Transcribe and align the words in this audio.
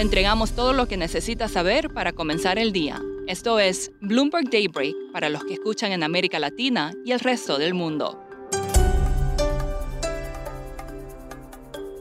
Entregamos 0.00 0.52
todo 0.52 0.72
lo 0.72 0.88
que 0.88 0.96
necesita 0.96 1.46
saber 1.46 1.90
para 1.90 2.14
comenzar 2.14 2.58
el 2.58 2.72
día. 2.72 3.02
Esto 3.26 3.58
es 3.58 3.92
Bloomberg 4.00 4.48
Daybreak 4.48 4.96
para 5.12 5.28
los 5.28 5.44
que 5.44 5.52
escuchan 5.52 5.92
en 5.92 6.02
América 6.02 6.38
Latina 6.38 6.94
y 7.04 7.12
el 7.12 7.20
resto 7.20 7.58
del 7.58 7.74
mundo. 7.74 8.18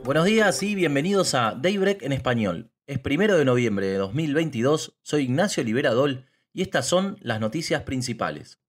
Buenos 0.06 0.24
días 0.24 0.64
y 0.64 0.76
bienvenidos 0.76 1.34
a 1.34 1.56
Daybreak 1.56 2.02
en 2.04 2.14
español. 2.14 2.72
Es 2.88 3.00
primero 3.00 3.38
de 3.38 3.44
noviembre 3.44 3.88
de 3.88 3.98
2022, 3.98 4.98
soy 5.02 5.24
Ignacio 5.24 5.62
Liberadol 5.66 6.26
y 6.54 6.62
estas 6.62 6.88
son 6.88 7.18
las 7.20 7.42
noticias 7.42 7.84
principales. 7.84 8.62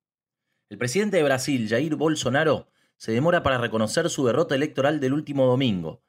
El 0.71 0.79
presidente 0.79 1.19
de 1.19 1.23
Brasil, 1.23 1.69
Jair 1.69 1.95
Bolsonaro, 1.95 2.66
se 2.97 3.12
demora 3.12 3.45
para 3.45 3.59
reconocer 3.59 4.10
su 4.10 4.27
derrota 4.27 4.57
electoral 4.57 4.99
del 4.99 5.12
último 5.12 5.47
domingo. 5.47 6.02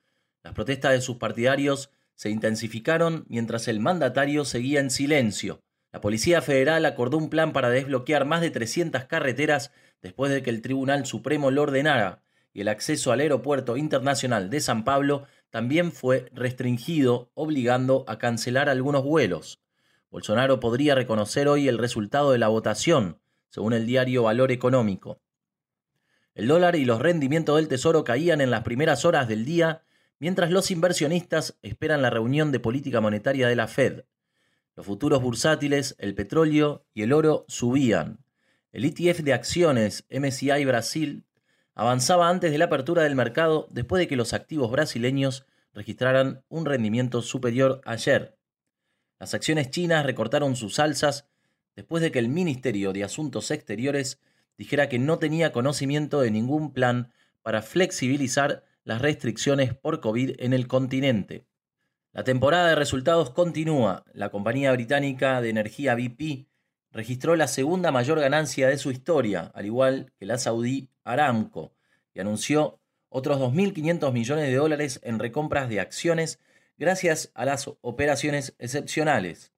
Las 0.44 0.56
protestas 0.56 0.94
de 0.94 1.02
sus 1.02 1.18
partidarios 1.18 1.92
se 2.16 2.30
intensificaron 2.30 3.26
mientras 3.28 3.68
el 3.68 3.80
mandatario 3.80 4.46
seguía 4.46 4.80
en 4.80 4.92
silencio. 4.92 5.62
La 5.92 6.02
Policía 6.02 6.42
Federal 6.42 6.86
acordó 6.86 7.18
un 7.18 7.30
plan 7.30 7.52
para 7.52 7.70
desbloquear 7.70 8.26
más 8.26 8.42
de 8.42 8.52
300 8.52 9.06
carreteras 9.06 9.72
después 10.02 10.32
de 10.32 10.42
que 10.42 10.50
el 10.50 10.62
Tribunal 10.62 11.06
Supremo 11.06 11.52
lo 11.52 11.64
ordenara, 11.64 12.24
y 12.54 12.62
el 12.62 12.68
acceso 12.68 13.12
al 13.12 13.20
aeropuerto 13.20 13.78
internacional 13.78 14.50
de 14.50 14.60
San 14.62 14.84
Pablo 14.84 15.26
también 15.50 15.92
fue 15.92 16.30
restringido, 16.34 17.30
obligando 17.34 18.06
a 18.08 18.18
cancelar 18.18 18.70
algunos 18.70 19.04
vuelos. 19.04 19.62
Bolsonaro 20.10 20.60
podría 20.60 20.96
reconocer 20.96 21.48
hoy 21.48 21.68
el 21.68 21.78
resultado 21.78 22.32
de 22.32 22.38
la 22.38 22.48
votación, 22.48 23.20
según 23.50 23.74
el 23.74 23.86
diario 23.86 24.24
Valor 24.24 24.52
Económico. 24.52 25.22
El 26.36 26.48
dólar 26.48 26.76
y 26.76 26.86
los 26.86 27.00
rendimientos 27.00 27.58
del 27.58 27.68
Tesoro 27.68 28.04
caían 28.04 28.40
en 28.40 28.52
las 28.52 28.64
primeras 28.64 29.04
horas 29.04 29.28
del 29.28 29.44
día 29.44 29.84
mientras 30.22 30.52
los 30.52 30.70
inversionistas 30.70 31.58
esperan 31.64 32.04
la 32.04 32.12
reunión 32.12 32.52
de 32.52 32.60
política 32.60 33.02
monetaria 33.02 33.48
de 33.48 33.56
la 33.56 33.68
Fed. 33.68 34.04
Los 34.76 34.86
futuros 34.86 35.20
bursátiles, 35.20 35.96
el 35.98 36.14
petróleo 36.14 36.86
y 36.94 37.02
el 37.02 37.12
oro 37.12 37.44
subían. 37.48 38.20
El 38.72 38.86
ETF 38.86 39.22
de 39.22 39.34
acciones 39.34 40.06
MSCI 40.12 40.64
Brasil 40.64 41.26
avanzaba 41.74 42.30
antes 42.30 42.52
de 42.52 42.60
la 42.60 42.66
apertura 42.66 43.02
del 43.02 43.16
mercado 43.16 43.68
después 43.72 44.00
de 44.00 44.08
que 44.08 44.16
los 44.16 44.34
activos 44.34 44.70
brasileños 44.70 45.48
registraran 45.74 46.44
un 46.50 46.68
rendimiento 46.68 47.24
superior 47.24 47.82
ayer. 47.84 48.38
Las 49.20 49.34
acciones 49.34 49.72
chinas 49.72 50.06
recortaron 50.06 50.56
sus 50.56 50.78
alzas 50.78 51.26
después 51.76 52.04
de 52.04 52.12
que 52.12 52.20
el 52.20 52.30
Ministerio 52.30 52.94
de 52.94 53.04
Asuntos 53.04 53.50
Exteriores 53.50 54.20
dijera 54.56 54.88
que 54.88 55.00
no 55.00 55.18
tenía 55.18 55.52
conocimiento 55.52 56.22
de 56.22 56.30
ningún 56.30 56.74
plan 56.74 57.12
para 57.42 57.64
flexibilizar 57.64 58.66
las 58.84 59.02
restricciones 59.02 59.76
por 59.76 60.00
COVID 60.00 60.36
en 60.40 60.54
el 60.54 60.68
continente. 60.68 61.46
La 62.14 62.24
temporada 62.24 62.70
de 62.70 62.76
resultados 62.76 63.30
continúa. 63.30 64.04
La 64.14 64.30
compañía 64.30 64.72
británica 64.72 65.42
de 65.42 65.50
energía 65.50 65.96
BP 65.96 66.48
registró 66.92 67.36
la 67.36 67.48
segunda 67.48 67.92
mayor 67.92 68.20
ganancia 68.20 68.68
de 68.68 68.78
su 68.78 68.92
historia, 68.92 69.52
al 69.54 69.66
igual 69.66 70.12
que 70.20 70.26
la 70.26 70.38
saudí 70.38 70.90
Aramco, 71.04 71.74
y 72.14 72.20
anunció 72.20 72.82
otros 73.10 73.40
2.500 73.40 74.12
millones 74.12 74.48
de 74.48 74.56
dólares 74.56 75.00
en 75.04 75.20
recompras 75.20 75.70
de 75.70 75.80
acciones 75.80 76.40
gracias 76.78 77.32
a 77.34 77.46
las 77.46 77.70
operaciones 77.82 78.56
excepcionales. 78.58 79.54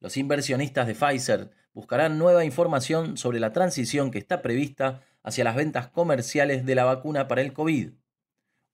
Los 0.00 0.16
inversionistas 0.16 0.86
de 0.86 0.94
Pfizer 0.94 1.50
buscarán 1.74 2.18
nueva 2.18 2.44
información 2.44 3.16
sobre 3.16 3.40
la 3.40 3.52
transición 3.52 4.10
que 4.10 4.18
está 4.18 4.40
prevista 4.40 5.02
hacia 5.22 5.44
las 5.44 5.56
ventas 5.56 5.88
comerciales 5.88 6.64
de 6.64 6.74
la 6.74 6.84
vacuna 6.84 7.28
para 7.28 7.42
el 7.42 7.52
COVID. 7.52 7.90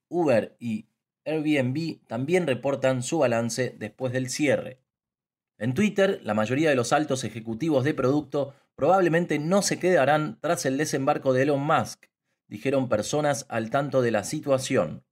Uber 0.08 0.56
y 0.58 0.86
Airbnb 1.24 2.06
también 2.06 2.46
reportan 2.46 3.02
su 3.02 3.18
balance 3.18 3.74
después 3.78 4.12
del 4.12 4.30
cierre. 4.30 4.80
En 5.58 5.74
Twitter, 5.74 6.20
la 6.22 6.34
mayoría 6.34 6.70
de 6.70 6.76
los 6.76 6.92
altos 6.92 7.24
ejecutivos 7.24 7.84
de 7.84 7.94
producto 7.94 8.54
probablemente 8.74 9.38
no 9.38 9.62
se 9.62 9.78
quedarán 9.78 10.38
tras 10.40 10.66
el 10.66 10.76
desembarco 10.76 11.32
de 11.32 11.42
Elon 11.42 11.62
Musk, 11.62 12.06
dijeron 12.46 12.88
personas 12.88 13.46
al 13.48 13.70
tanto 13.70 14.02
de 14.02 14.10
la 14.10 14.22
situación. 14.22 15.04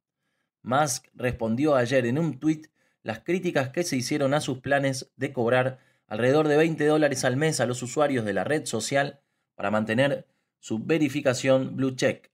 Musk 0.63 1.09
respondió 1.15 1.75
ayer 1.75 2.07
en 2.07 2.19
un 2.19 2.39
tuit 2.39 2.69
las 3.03 3.21
críticas 3.21 3.71
que 3.71 3.83
se 3.83 3.97
hicieron 3.97 4.35
a 4.35 4.41
sus 4.41 4.61
planes 4.61 5.13
de 5.17 5.33
cobrar 5.33 5.79
alrededor 6.07 6.49
de 6.49 6.57
20 6.57 6.87
dólares 6.87 7.25
al 7.25 7.37
mes 7.37 7.61
a 7.61 7.67
los 7.67 7.83
usuarios 7.83 8.25
de 8.25 8.33
la 8.33 8.45
red 8.45 8.67
social 8.67 9.21
para 9.55 9.71
mantener 9.71 10.27
su 10.59 10.79
verificación 10.79 11.77
Blue 11.77 11.97
Check. 11.97 12.34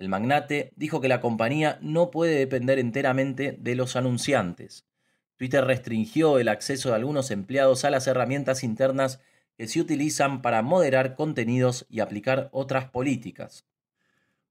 El 0.00 0.08
magnate 0.08 0.72
dijo 0.76 1.02
que 1.02 1.08
la 1.08 1.20
compañía 1.20 1.78
no 1.82 2.10
puede 2.10 2.38
depender 2.38 2.78
enteramente 2.78 3.54
de 3.60 3.74
los 3.74 3.96
anunciantes. 3.96 4.86
Twitter 5.36 5.62
restringió 5.62 6.38
el 6.38 6.48
acceso 6.48 6.88
de 6.88 6.94
algunos 6.94 7.30
empleados 7.30 7.84
a 7.84 7.90
las 7.90 8.06
herramientas 8.06 8.64
internas 8.64 9.20
que 9.58 9.68
se 9.68 9.78
utilizan 9.78 10.40
para 10.40 10.62
moderar 10.62 11.14
contenidos 11.14 11.84
y 11.90 12.00
aplicar 12.00 12.48
otras 12.52 12.86
políticas. 12.86 13.66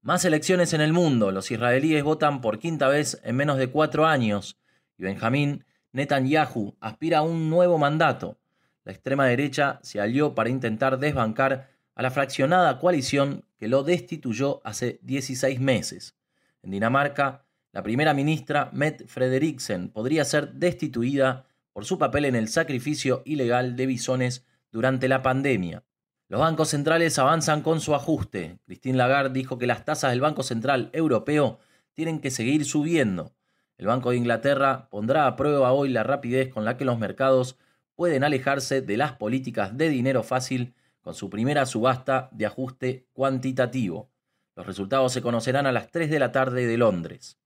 Más 0.02 0.24
elecciones 0.24 0.72
en 0.72 0.82
el 0.82 0.92
mundo. 0.92 1.32
Los 1.32 1.50
israelíes 1.50 2.04
votan 2.04 2.40
por 2.42 2.60
quinta 2.60 2.86
vez 2.86 3.20
en 3.24 3.34
menos 3.34 3.58
de 3.58 3.70
cuatro 3.70 4.06
años 4.06 4.56
y 4.98 5.02
Benjamín 5.02 5.64
Netanyahu 5.90 6.76
aspira 6.78 7.18
a 7.18 7.22
un 7.22 7.50
nuevo 7.50 7.76
mandato. 7.76 8.38
La 8.84 8.92
extrema 8.92 9.26
derecha 9.26 9.80
se 9.82 10.00
alió 10.00 10.32
para 10.36 10.48
intentar 10.48 11.00
desbancar 11.00 11.70
a 12.00 12.02
la 12.02 12.10
fraccionada 12.10 12.78
coalición 12.78 13.44
que 13.58 13.68
lo 13.68 13.82
destituyó 13.82 14.62
hace 14.64 15.00
16 15.02 15.60
meses. 15.60 16.16
En 16.62 16.70
Dinamarca, 16.70 17.44
la 17.72 17.82
primera 17.82 18.14
ministra 18.14 18.70
Mette 18.72 19.06
Frederiksen 19.06 19.90
podría 19.90 20.24
ser 20.24 20.54
destituida 20.54 21.44
por 21.74 21.84
su 21.84 21.98
papel 21.98 22.24
en 22.24 22.36
el 22.36 22.48
sacrificio 22.48 23.20
ilegal 23.26 23.76
de 23.76 23.84
bisones 23.84 24.46
durante 24.72 25.08
la 25.08 25.20
pandemia. 25.20 25.84
Los 26.28 26.40
bancos 26.40 26.70
centrales 26.70 27.18
avanzan 27.18 27.60
con 27.60 27.82
su 27.82 27.94
ajuste. 27.94 28.56
Christine 28.64 28.96
Lagarde 28.96 29.38
dijo 29.38 29.58
que 29.58 29.66
las 29.66 29.84
tasas 29.84 30.12
del 30.12 30.22
Banco 30.22 30.42
Central 30.42 30.88
Europeo 30.94 31.58
tienen 31.92 32.20
que 32.20 32.30
seguir 32.30 32.64
subiendo. 32.64 33.34
El 33.76 33.88
Banco 33.88 34.08
de 34.08 34.16
Inglaterra 34.16 34.88
pondrá 34.88 35.26
a 35.26 35.36
prueba 35.36 35.72
hoy 35.72 35.90
la 35.90 36.02
rapidez 36.02 36.48
con 36.48 36.64
la 36.64 36.78
que 36.78 36.86
los 36.86 36.98
mercados 36.98 37.58
pueden 37.94 38.24
alejarse 38.24 38.80
de 38.80 38.96
las 38.96 39.12
políticas 39.12 39.76
de 39.76 39.90
dinero 39.90 40.22
fácil 40.22 40.72
con 41.00 41.14
su 41.14 41.30
primera 41.30 41.66
subasta 41.66 42.28
de 42.32 42.46
ajuste 42.46 43.06
cuantitativo. 43.12 44.10
Los 44.56 44.66
resultados 44.66 45.12
se 45.12 45.22
conocerán 45.22 45.66
a 45.66 45.72
las 45.72 45.90
3 45.90 46.10
de 46.10 46.18
la 46.18 46.32
tarde 46.32 46.66
de 46.66 46.76
Londres. 46.76 47.38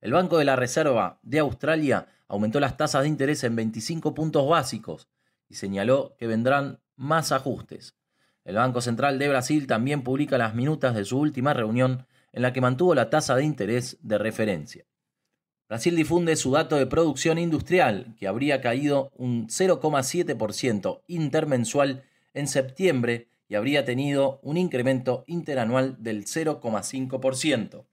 El 0.00 0.12
Banco 0.12 0.38
de 0.38 0.44
la 0.44 0.56
Reserva 0.56 1.18
de 1.22 1.38
Australia 1.38 2.06
aumentó 2.28 2.60
las 2.60 2.76
tasas 2.76 3.02
de 3.02 3.08
interés 3.08 3.44
en 3.44 3.56
25 3.56 4.14
puntos 4.14 4.48
básicos 4.48 5.08
y 5.48 5.54
señaló 5.54 6.14
que 6.18 6.26
vendrán 6.26 6.80
más 6.96 7.32
ajustes. 7.32 7.96
El 8.44 8.56
Banco 8.56 8.80
Central 8.80 9.18
de 9.18 9.28
Brasil 9.28 9.66
también 9.66 10.02
publica 10.02 10.38
las 10.38 10.54
minutas 10.54 10.94
de 10.94 11.04
su 11.04 11.18
última 11.18 11.52
reunión 11.52 12.06
en 12.32 12.42
la 12.42 12.52
que 12.52 12.60
mantuvo 12.60 12.94
la 12.94 13.10
tasa 13.10 13.34
de 13.36 13.44
interés 13.44 13.98
de 14.02 14.18
referencia. 14.18 14.86
Brasil 15.68 15.94
difunde 15.94 16.34
su 16.36 16.52
dato 16.52 16.76
de 16.76 16.86
producción 16.86 17.38
industrial, 17.38 18.14
que 18.18 18.26
habría 18.26 18.60
caído 18.60 19.12
un 19.14 19.48
0,7% 19.48 21.02
intermensual 21.06 22.04
en 22.34 22.48
septiembre 22.48 23.28
y 23.48 23.56
habría 23.56 23.84
tenido 23.84 24.40
un 24.42 24.56
incremento 24.56 25.24
interanual 25.26 25.96
del 25.98 26.24
0,5%. 26.24 27.86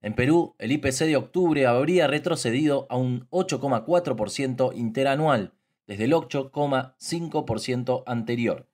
En 0.00 0.14
Perú, 0.14 0.54
el 0.58 0.72
IPC 0.72 1.06
de 1.06 1.16
octubre 1.16 1.66
habría 1.66 2.06
retrocedido 2.06 2.86
a 2.90 2.96
un 2.96 3.28
8,4% 3.30 4.76
interanual, 4.76 5.54
desde 5.86 6.04
el 6.04 6.12
8,5% 6.12 8.02
anterior. 8.06 8.68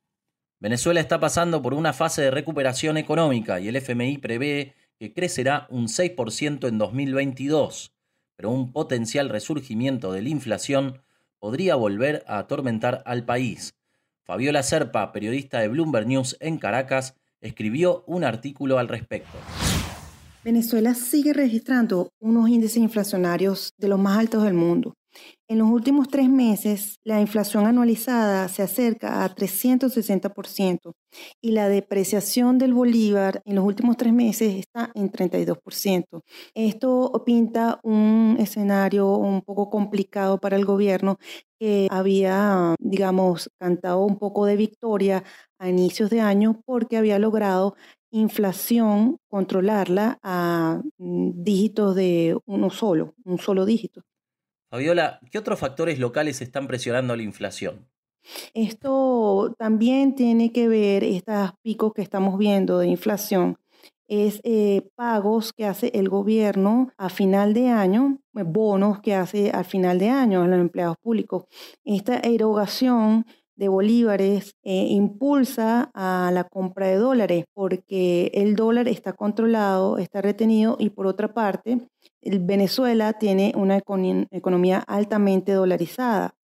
Venezuela 0.61 1.01
está 1.01 1.21
pasando 1.21 1.63
por 1.63 1.75
una 1.75 1.93
fase 1.93 2.23
de 2.23 2.31
recuperación 2.31 2.97
económica 2.97 3.61
y 3.61 3.69
el 3.69 3.77
FMI 3.77 4.19
prevé 4.19 4.75
que 4.99 5.15
crecerá 5.15 5.67
un 5.71 5.87
6% 5.87 6.67
en 6.67 6.79
2022, 6.79 7.95
pero 8.37 8.51
un 8.51 8.73
potencial 8.73 9.29
resurgimiento 9.29 10.13
de 10.13 10.23
la 10.23 10.29
inflación 10.31 11.01
podría 11.39 11.77
volver 11.77 12.25
a 12.27 12.39
atormentar 12.39 13.03
al 13.07 13.25
país, 13.25 13.78
Fabiola 14.29 14.63
Serpa, 14.63 15.11
periodista 15.11 15.59
de 15.59 15.69
Bloomberg 15.69 16.07
News 16.07 16.37
en 16.41 16.59
Caracas, 16.59 17.15
escribió 17.41 18.05
un 18.07 18.25
artículo 18.25 18.79
al 18.79 18.87
respecto. 18.87 19.39
Venezuela 20.45 20.95
sigue 20.95 21.33
registrando 21.33 22.11
unos 22.21 22.51
índices 22.51 22.77
inflacionarios 22.77 23.73
de 23.79 23.89
los 23.89 23.99
más 23.99 24.19
altos 24.19 24.43
del 24.43 24.53
mundo. 24.53 24.98
En 25.51 25.57
los 25.61 25.71
últimos 25.71 26.09
tres 26.09 26.29
meses, 26.29 27.01
la 27.05 27.23
inflación 27.23 27.65
anualizada 27.65 28.49
se 28.49 28.63
acerca 28.63 29.25
a 29.25 29.35
360% 29.35 30.93
y 31.41 31.53
la 31.53 31.71
depreciación 31.71 32.59
del 32.59 32.75
bolívar 32.75 33.41
en 33.47 33.55
los 33.55 33.65
últimos 33.65 33.97
tres 33.97 34.13
meses 34.13 34.57
está 34.57 34.91
en 34.95 35.11
32%. 35.11 36.23
Esto 36.53 37.23
pinta 37.25 37.81
un 37.83 38.37
escenario 38.39 39.17
un 39.17 39.41
poco 39.41 39.71
complicado 39.71 40.39
para 40.39 40.57
el 40.57 40.67
gobierno 40.67 41.17
que 41.59 41.89
había, 41.91 42.75
digamos, 42.79 43.51
cantado 43.59 44.05
un 44.05 44.19
poco 44.19 44.45
de 44.45 44.57
victoria 44.57 45.25
a 45.59 45.71
inicios 45.71 46.11
de 46.11 46.21
año 46.21 46.61
porque 46.67 46.99
había 46.99 47.19
logrado 47.19 47.75
inflación 48.11 49.17
controlarla 49.29 50.19
a 50.23 50.83
mm, 50.99 51.43
dígitos 51.43 51.95
de 51.95 52.37
uno 52.45 52.69
solo, 52.69 53.15
un 53.25 53.39
solo 53.39 53.65
dígito. 53.65 54.03
Fabiola, 54.71 55.21
¿qué 55.31 55.39
otros 55.39 55.59
factores 55.59 55.99
locales 55.99 56.43
están 56.43 56.67
presionando 56.67 57.17
la 57.17 57.23
inflación? 57.23 57.89
Esto 58.53 59.55
también 59.59 60.15
tiene 60.15 60.53
que 60.53 60.69
ver, 60.69 61.05
estos 61.05 61.53
picos 61.63 61.95
que 61.95 62.03
estamos 62.03 62.37
viendo 62.37 62.79
de 62.79 62.89
inflación, 62.89 63.59
es 64.09 64.41
eh, 64.45 64.89
pagos 64.95 65.53
que 65.53 65.67
hace 65.67 65.91
el 65.95 66.09
gobierno 66.09 66.91
a 66.97 67.09
final 67.09 67.55
de 67.55 67.69
año, 67.69 68.21
eh, 68.35 68.43
bonos 68.43 69.01
que 69.01 69.15
hace 69.15 69.51
al 69.51 69.65
final 69.65 69.99
de 69.99 70.09
año 70.11 70.43
a 70.43 70.49
los 70.49 70.59
empleados 70.59 70.97
públicos. 70.99 71.45
Esta 71.85 72.19
erogación 72.19 73.27
de 73.59 73.69
bolívares 73.69 74.55
eh, 74.63 74.87
impulsa 74.91 75.91
a 75.93 76.31
la 76.33 76.45
compra 76.45 76.87
de 76.87 76.97
dólares 76.97 77.45
porque 77.55 78.31
el 78.33 78.55
dólar 78.55 78.87
está 78.87 79.13
controlado, 79.13 79.99
está 79.99 80.23
retenido 80.23 80.77
y 80.79 80.91
por 80.91 81.09
otra 81.09 81.35
parte, 81.35 81.89
Venezuela 82.23 83.15
tiene 83.15 83.53
una 83.57 83.79
economía 84.31 84.79
altamente 84.87 85.53
dolarizada. 85.53 86.38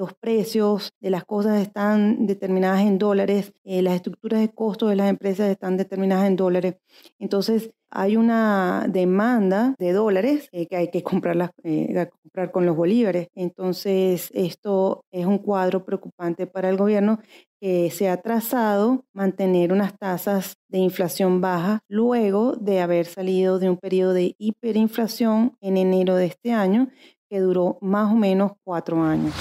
Los 0.00 0.14
precios 0.14 0.94
de 0.98 1.10
las 1.10 1.26
cosas 1.26 1.60
están 1.60 2.24
determinadas 2.24 2.80
en 2.80 2.96
dólares, 2.96 3.52
eh, 3.64 3.82
las 3.82 3.96
estructuras 3.96 4.40
de 4.40 4.48
costo 4.48 4.88
de 4.88 4.96
las 4.96 5.10
empresas 5.10 5.50
están 5.50 5.76
determinadas 5.76 6.26
en 6.26 6.36
dólares. 6.36 6.76
Entonces, 7.18 7.70
hay 7.90 8.16
una 8.16 8.86
demanda 8.88 9.74
de 9.78 9.92
dólares 9.92 10.48
eh, 10.52 10.66
que 10.68 10.76
hay 10.76 10.90
que 10.90 11.02
comprarlas, 11.02 11.50
eh, 11.64 12.08
comprar 12.22 12.50
con 12.50 12.64
los 12.64 12.76
bolívares. 12.76 13.28
Entonces, 13.34 14.30
esto 14.32 15.04
es 15.10 15.26
un 15.26 15.36
cuadro 15.36 15.84
preocupante 15.84 16.46
para 16.46 16.70
el 16.70 16.78
gobierno 16.78 17.18
que 17.60 17.90
se 17.90 18.08
ha 18.08 18.22
trazado 18.22 19.04
mantener 19.12 19.70
unas 19.70 19.98
tasas 19.98 20.54
de 20.70 20.78
inflación 20.78 21.42
baja 21.42 21.80
luego 21.88 22.56
de 22.56 22.80
haber 22.80 23.04
salido 23.04 23.58
de 23.58 23.68
un 23.68 23.76
periodo 23.76 24.14
de 24.14 24.34
hiperinflación 24.38 25.58
en 25.60 25.76
enero 25.76 26.14
de 26.14 26.24
este 26.24 26.52
año 26.52 26.88
que 27.28 27.40
duró 27.40 27.76
más 27.82 28.10
o 28.10 28.16
menos 28.16 28.52
cuatro 28.64 29.02
años. 29.02 29.34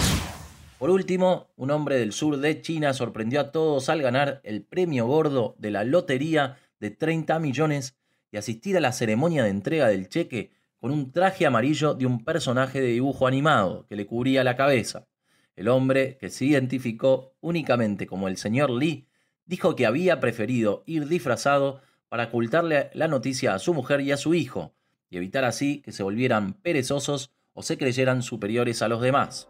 Por 0.80 0.92
último, 0.92 1.52
un 1.58 1.72
hombre 1.72 1.98
del 1.98 2.14
sur 2.14 2.38
de 2.38 2.62
China 2.62 2.94
sorprendió 2.94 3.42
a 3.42 3.52
todos 3.52 3.90
al 3.90 4.02
ganar 4.02 4.40
el 4.46 4.64
premio 4.64 5.06
gordo 5.08 5.54
de 5.60 5.72
la 5.72 5.84
lotería 5.84 6.58
de 6.80 6.90
30 6.90 7.38
millones 7.40 7.98
y 8.32 8.38
asistir 8.38 8.78
a 8.78 8.80
la 8.80 8.94
ceremonia 8.94 9.44
de 9.44 9.50
entrega 9.50 9.90
del 9.90 10.08
cheque 10.08 10.52
con 10.80 10.92
un 10.92 11.12
traje 11.12 11.46
amarillo 11.46 11.96
de 11.96 12.06
un 12.06 12.24
personaje 12.24 12.80
de 12.80 12.88
dibujo 12.88 13.28
animado 13.28 13.88
que 13.90 13.98
le 13.98 14.06
cubría 14.06 14.46
la 14.46 14.56
cabeza. 14.56 15.06
El 15.58 15.68
hombre, 15.68 16.18
que 16.18 16.30
se 16.30 16.46
identificó 16.46 17.34
únicamente 17.42 18.08
como 18.08 18.30
el 18.30 18.38
señor 18.38 18.70
Lee, 18.70 19.06
dijo 19.46 19.76
que 19.76 19.86
había 19.86 20.22
preferido 20.22 20.84
ir 20.86 21.10
disfrazado 21.10 21.82
para 22.08 22.28
ocultarle 22.28 22.90
la 22.94 23.10
noticia 23.10 23.54
a 23.54 23.60
su 23.60 23.74
mujer 23.74 24.00
y 24.00 24.14
a 24.14 24.18
su 24.18 24.34
hijo, 24.34 24.74
y 25.10 25.18
evitar 25.18 25.44
así 25.44 25.82
que 25.82 25.92
se 25.92 26.04
volvieran 26.04 26.54
perezosos 26.54 27.32
o 27.52 27.64
se 27.64 27.78
creyeran 27.78 28.24
superiores 28.24 28.82
a 28.82 28.88
los 28.88 29.02
demás. 29.02 29.50